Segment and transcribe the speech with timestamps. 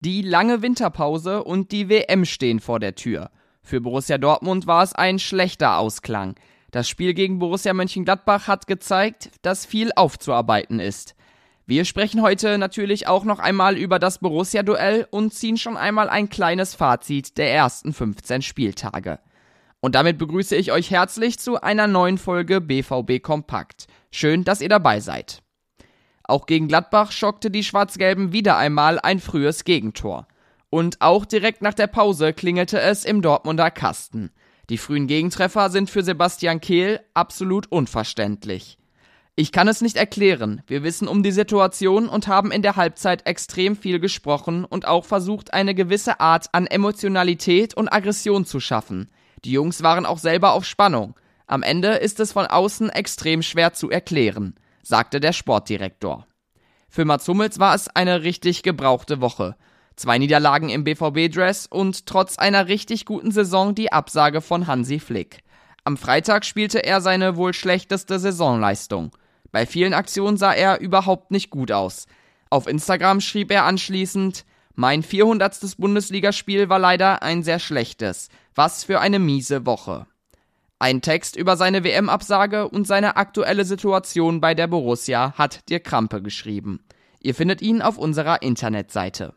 [0.00, 3.32] Die lange Winterpause und die WM stehen vor der Tür.
[3.62, 6.36] Für Borussia Dortmund war es ein schlechter Ausklang.
[6.70, 11.16] Das Spiel gegen Borussia Mönchengladbach hat gezeigt, dass viel aufzuarbeiten ist.
[11.66, 16.28] Wir sprechen heute natürlich auch noch einmal über das Borussia-Duell und ziehen schon einmal ein
[16.28, 19.18] kleines Fazit der ersten 15 Spieltage.
[19.80, 23.88] Und damit begrüße ich euch herzlich zu einer neuen Folge BVB Kompakt.
[24.12, 25.42] Schön, dass ihr dabei seid.
[26.28, 30.28] Auch gegen Gladbach schockte die Schwarz-Gelben wieder einmal ein frühes Gegentor.
[30.68, 34.30] Und auch direkt nach der Pause klingelte es im Dortmunder Kasten.
[34.68, 38.76] Die frühen Gegentreffer sind für Sebastian Kehl absolut unverständlich.
[39.36, 40.62] Ich kann es nicht erklären.
[40.66, 45.06] Wir wissen um die Situation und haben in der Halbzeit extrem viel gesprochen und auch
[45.06, 49.08] versucht, eine gewisse Art an Emotionalität und Aggression zu schaffen.
[49.46, 51.14] Die Jungs waren auch selber auf Spannung.
[51.46, 56.26] Am Ende ist es von außen extrem schwer zu erklären sagte der Sportdirektor.
[56.88, 59.56] Für Mats Hummels war es eine richtig gebrauchte Woche.
[59.96, 65.42] Zwei Niederlagen im BVB-Dress und trotz einer richtig guten Saison die Absage von Hansi Flick.
[65.84, 69.10] Am Freitag spielte er seine wohl schlechteste Saisonleistung.
[69.50, 72.06] Bei vielen Aktionen sah er überhaupt nicht gut aus.
[72.50, 75.76] Auf Instagram schrieb er anschließend, mein 400.
[75.76, 78.28] Bundesligaspiel war leider ein sehr schlechtes.
[78.54, 80.06] Was für eine miese Woche.
[80.80, 86.22] Ein Text über seine WM-Absage und seine aktuelle Situation bei der Borussia hat Dirk Krampe
[86.22, 86.84] geschrieben.
[87.20, 89.34] Ihr findet ihn auf unserer Internetseite.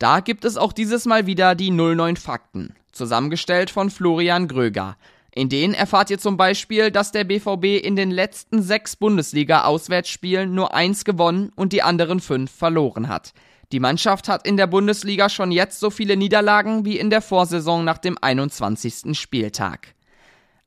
[0.00, 4.96] Da gibt es auch dieses Mal wieder die 09 Fakten, zusammengestellt von Florian Gröger.
[5.30, 10.74] In denen erfahrt ihr zum Beispiel, dass der BVB in den letzten sechs Bundesliga-Auswärtsspielen nur
[10.74, 13.34] eins gewonnen und die anderen fünf verloren hat.
[13.70, 17.84] Die Mannschaft hat in der Bundesliga schon jetzt so viele Niederlagen wie in der Vorsaison
[17.84, 19.18] nach dem 21.
[19.18, 19.94] Spieltag.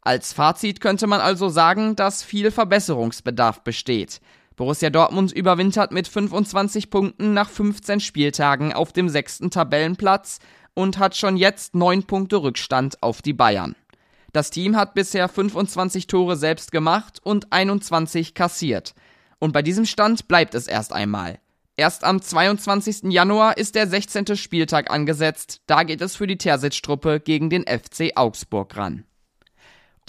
[0.08, 4.22] Als Fazit könnte man also sagen, dass viel Verbesserungsbedarf besteht.
[4.56, 10.40] Borussia Dortmund überwintert mit 25 Punkten nach 15 Spieltagen auf dem sechsten Tabellenplatz
[10.74, 13.76] und hat schon jetzt 9 Punkte Rückstand auf die Bayern.
[14.32, 18.96] Das Team hat bisher 25 Tore selbst gemacht und 21 kassiert.
[19.40, 21.38] Und bei diesem Stand bleibt es erst einmal.
[21.76, 23.12] Erst am 22.
[23.12, 24.38] Januar ist der 16.
[24.38, 25.60] Spieltag angesetzt.
[25.68, 29.04] Da geht es für die Terzic-Truppe gegen den FC Augsburg ran.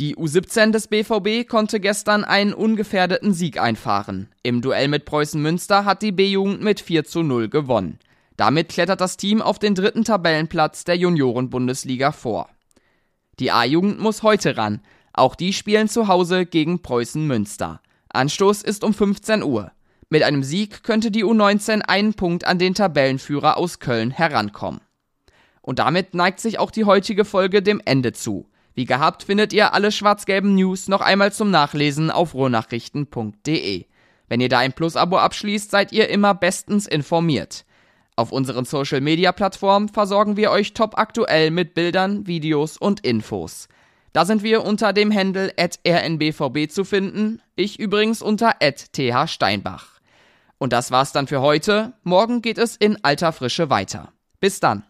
[0.00, 4.28] Die U17 des BVB konnte gestern einen ungefährdeten Sieg einfahren.
[4.44, 7.98] Im Duell mit Preußen Münster hat die B-Jugend mit 4 zu 0 gewonnen.
[8.36, 12.48] Damit klettert das Team auf den dritten Tabellenplatz der Junioren-Bundesliga vor.
[13.41, 14.82] Die A-Jugend muss heute ran.
[15.12, 17.80] Auch die spielen zu Hause gegen Preußen Münster.
[18.10, 19.72] Anstoß ist um 15 Uhr.
[20.10, 24.80] Mit einem Sieg könnte die U19 einen Punkt an den Tabellenführer aus Köln herankommen.
[25.60, 28.48] Und damit neigt sich auch die heutige Folge dem Ende zu.
[28.78, 33.87] Wie gehabt findet ihr alle schwarz-gelben News noch einmal zum Nachlesen auf ruhrnachrichten.de.
[34.28, 37.65] Wenn ihr da ein Plus-Abo abschließt, seid ihr immer bestens informiert.
[38.15, 43.66] Auf unseren Social-Media-Plattformen versorgen wir euch top aktuell mit Bildern, Videos und Infos.
[44.12, 49.99] Da sind wir unter dem Handle rnbvb zu finden, ich übrigens unter thsteinbach.
[50.59, 51.95] Und das war's dann für heute.
[52.05, 54.12] Morgen geht es in alter Frische weiter.
[54.39, 54.84] Bis dann.